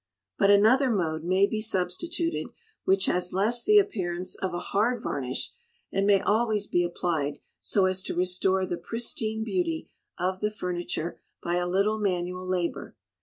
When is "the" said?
3.63-3.77, 8.65-8.77, 10.39-10.49